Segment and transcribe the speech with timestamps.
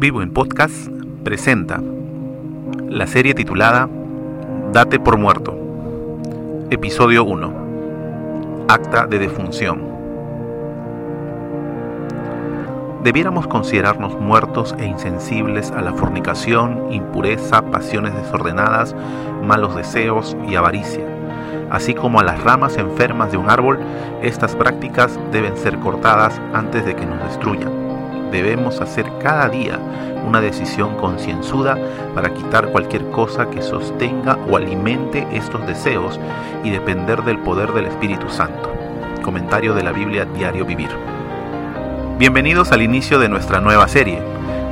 [0.00, 0.86] Vivo en Podcast
[1.24, 1.82] presenta
[2.88, 3.88] la serie titulada
[4.72, 5.58] Date por muerto.
[6.70, 8.66] Episodio 1.
[8.68, 9.82] Acta de defunción.
[13.02, 18.94] Debiéramos considerarnos muertos e insensibles a la fornicación, impureza, pasiones desordenadas,
[19.44, 21.06] malos deseos y avaricia.
[21.72, 23.80] Así como a las ramas enfermas de un árbol,
[24.22, 27.87] estas prácticas deben ser cortadas antes de que nos destruyan
[28.30, 29.78] debemos hacer cada día
[30.26, 31.78] una decisión concienzuda
[32.14, 36.20] para quitar cualquier cosa que sostenga o alimente estos deseos
[36.64, 38.72] y depender del poder del Espíritu Santo.
[39.22, 40.90] Comentario de la Biblia Diario Vivir.
[42.18, 44.20] Bienvenidos al inicio de nuestra nueva serie.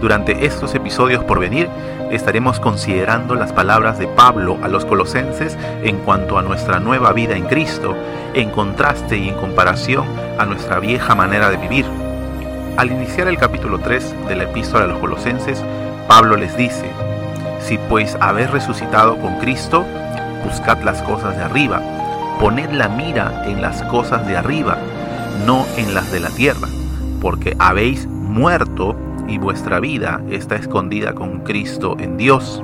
[0.00, 1.68] Durante estos episodios por venir
[2.10, 7.36] estaremos considerando las palabras de Pablo a los colosenses en cuanto a nuestra nueva vida
[7.36, 7.94] en Cristo,
[8.34, 10.06] en contraste y en comparación
[10.38, 11.86] a nuestra vieja manera de vivir
[12.76, 15.62] al iniciar el capítulo 3 de la epístola a los colosenses,
[16.08, 16.86] Pablo les dice,
[17.60, 19.84] Si pues habéis resucitado con Cristo,
[20.44, 21.80] buscad las cosas de arriba,
[22.40, 24.78] poned la mira en las cosas de arriba,
[25.46, 26.68] no en las de la tierra,
[27.20, 28.96] porque habéis muerto
[29.28, 32.62] y vuestra vida está escondida con Cristo en Dios.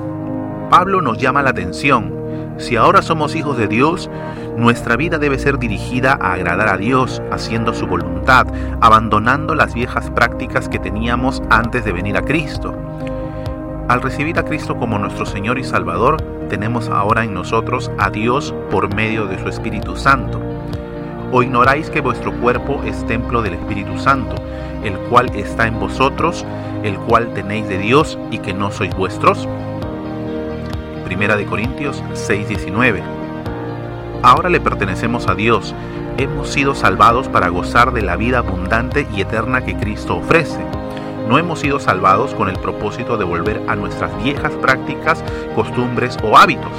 [0.69, 2.18] Pablo nos llama la atención
[2.59, 4.09] si ahora somos hijos de Dios,
[4.57, 8.47] nuestra vida debe ser dirigida a agradar a Dios, haciendo su voluntad,
[8.81, 12.75] abandonando las viejas prácticas que teníamos antes de venir a Cristo.
[13.87, 18.53] Al recibir a Cristo como nuestro Señor y Salvador, tenemos ahora en nosotros a Dios
[18.69, 20.41] por medio de su Espíritu Santo.
[21.31, 24.35] ¿O ignoráis que vuestro cuerpo es templo del Espíritu Santo,
[24.83, 26.45] el cual está en vosotros,
[26.83, 29.47] el cual tenéis de Dios y que no sois vuestros?
[31.09, 33.01] Primera de Corintios 6:19.
[34.21, 35.73] Ahora le pertenecemos a Dios,
[36.19, 40.63] hemos sido salvados para gozar de la vida abundante y eterna que Cristo ofrece.
[41.27, 45.23] No hemos sido salvados con el propósito de volver a nuestras viejas prácticas,
[45.55, 46.71] costumbres o hábitos.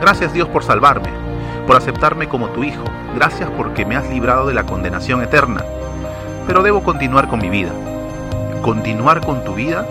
[0.00, 1.10] Gracias Dios por salvarme,
[1.68, 2.82] por aceptarme como tu hijo.
[3.14, 5.62] Gracias porque me has librado de la condenación eterna.
[6.48, 7.70] Pero debo continuar con mi vida.
[8.62, 9.86] Continuar con tu vida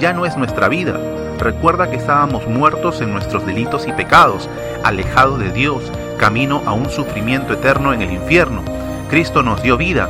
[0.00, 0.98] ya no es nuestra vida,
[1.38, 4.48] Recuerda que estábamos muertos en nuestros delitos y pecados,
[4.84, 8.62] alejados de Dios, camino a un sufrimiento eterno en el infierno.
[9.10, 10.08] Cristo nos dio vida,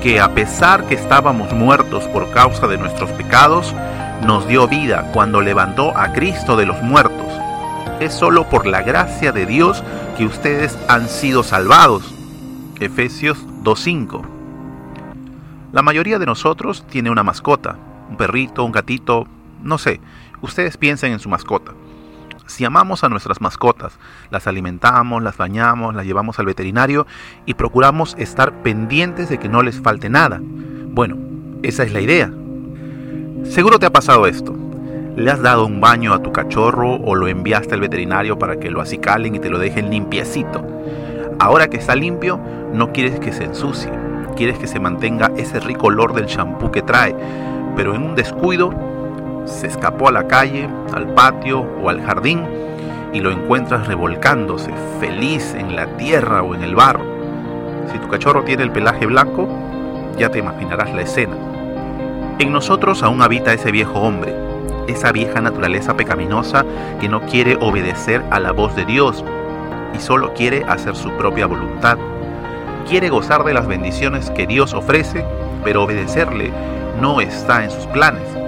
[0.00, 3.74] que a pesar que estábamos muertos por causa de nuestros pecados,
[4.24, 7.26] nos dio vida cuando levantó a Cristo de los muertos.
[8.00, 9.82] Es solo por la gracia de Dios
[10.16, 12.14] que ustedes han sido salvados.
[12.80, 14.22] Efesios 2.5
[15.72, 17.76] La mayoría de nosotros tiene una mascota,
[18.10, 19.26] un perrito, un gatito,
[19.62, 20.00] no sé,
[20.42, 21.72] Ustedes piensen en su mascota.
[22.46, 23.98] Si amamos a nuestras mascotas,
[24.30, 27.06] las alimentamos, las bañamos, las llevamos al veterinario
[27.44, 30.40] y procuramos estar pendientes de que no les falte nada.
[30.40, 31.16] Bueno,
[31.62, 32.30] esa es la idea.
[33.44, 34.54] Seguro te ha pasado esto.
[35.16, 38.70] Le has dado un baño a tu cachorro o lo enviaste al veterinario para que
[38.70, 40.64] lo acicalen y te lo dejen limpiecito.
[41.38, 42.38] Ahora que está limpio,
[42.72, 43.90] no quieres que se ensucie.
[44.36, 47.16] Quieres que se mantenga ese rico olor del champú que trae.
[47.74, 48.72] Pero en un descuido
[49.46, 52.44] se escapó a la calle, al patio o al jardín
[53.12, 54.70] y lo encuentras revolcándose,
[55.00, 57.04] feliz en la tierra o en el barro.
[57.90, 59.48] Si tu cachorro tiene el pelaje blanco,
[60.18, 61.36] ya te imaginarás la escena.
[62.38, 64.34] En nosotros aún habita ese viejo hombre,
[64.88, 66.64] esa vieja naturaleza pecaminosa
[67.00, 69.24] que no quiere obedecer a la voz de Dios
[69.94, 71.96] y solo quiere hacer su propia voluntad.
[72.88, 75.24] Quiere gozar de las bendiciones que Dios ofrece,
[75.64, 76.52] pero obedecerle
[77.00, 78.45] no está en sus planes.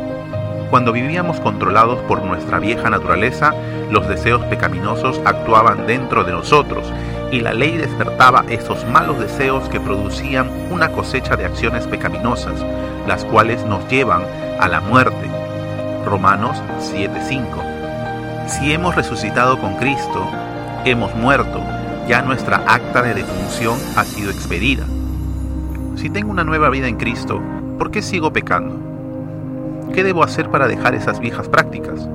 [0.70, 3.54] Cuando vivíamos controlados por nuestra vieja naturaleza,
[3.90, 6.92] los deseos pecaminosos actuaban dentro de nosotros
[7.32, 12.62] y la ley despertaba esos malos deseos que producían una cosecha de acciones pecaminosas,
[13.06, 14.22] las cuales nos llevan
[14.60, 15.30] a la muerte.
[16.04, 17.62] Romanos 7:5
[18.46, 20.26] Si hemos resucitado con Cristo,
[20.84, 21.62] hemos muerto,
[22.06, 24.84] ya nuestra acta de defunción ha sido expedida.
[25.96, 27.40] Si tengo una nueva vida en Cristo,
[27.78, 28.87] ¿por qué sigo pecando?
[29.92, 32.08] ¿Qué debo hacer para dejar esas viejas prácticas?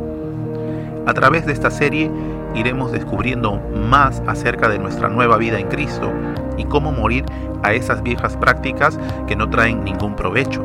[1.06, 2.10] A través de esta serie
[2.56, 3.60] iremos descubriendo
[3.90, 6.12] más acerca de nuestra nueva vida en Cristo
[6.58, 7.26] y cómo morir
[7.64, 10.64] a esas viejas prácticas que no traen ningún provecho.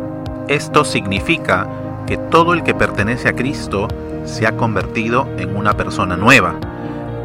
[0.49, 1.67] Esto significa
[2.07, 3.89] que todo el que pertenece a Cristo
[4.25, 6.55] se ha convertido en una persona nueva.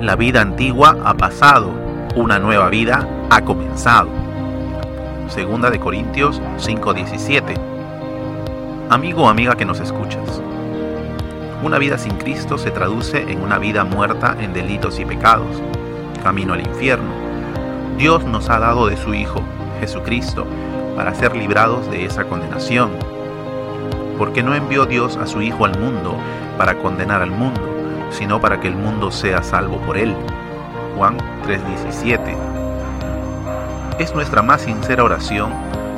[0.01, 1.69] La vida antigua ha pasado,
[2.15, 4.09] una nueva vida ha comenzado.
[5.27, 7.72] Segunda de Corintios 5:17
[8.93, 10.39] Amigo o amiga que nos escuchas,
[11.63, 15.63] una vida sin Cristo se traduce en una vida muerta en delitos y pecados,
[16.21, 17.09] camino al infierno.
[17.97, 19.41] Dios nos ha dado de su Hijo,
[19.79, 20.45] Jesucristo,
[20.95, 22.91] para ser librados de esa condenación.
[24.19, 26.15] porque no envió Dios a su Hijo al mundo
[26.59, 27.61] para condenar al mundo,
[28.11, 30.15] sino para que el mundo sea salvo por él.
[30.95, 31.17] Juan
[31.47, 32.37] 3:17.
[33.97, 35.51] Es nuestra más sincera oración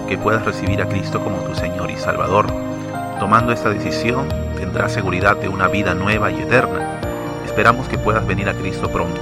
[0.07, 2.74] que puedas recibir a Cristo como tu Señor y Salvador.
[3.19, 4.27] Tomando esta decisión
[4.57, 6.99] tendrás seguridad de una vida nueva y eterna.
[7.45, 9.21] Esperamos que puedas venir a Cristo pronto.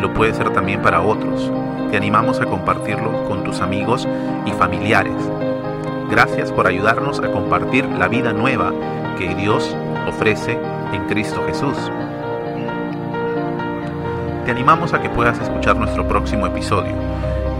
[0.00, 1.50] lo puede ser también para otros.
[1.90, 4.06] Te animamos a compartirlo con tus amigos
[4.46, 5.16] y familiares.
[6.12, 8.72] Gracias por ayudarnos a compartir la vida nueva
[9.18, 9.76] que Dios
[10.06, 10.56] ofrece
[10.92, 11.76] en Cristo Jesús.
[14.44, 16.94] Te animamos a que puedas escuchar nuestro próximo episodio.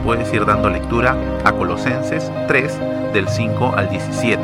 [0.06, 4.40] Puedes ir dando lectura a Colosenses 3 del 5 al 17.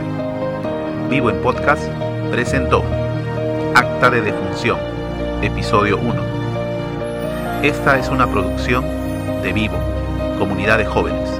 [1.08, 1.88] Vivo en Podcast
[2.32, 2.82] presentó
[3.72, 4.76] Acta de Defunción
[5.40, 6.14] episodio 1.
[7.62, 8.84] Esta es una producción
[9.44, 9.78] de Vivo,
[10.36, 11.30] comunidad de jóvenes.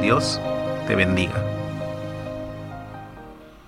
[0.00, 0.40] Dios
[0.86, 1.49] te bendiga.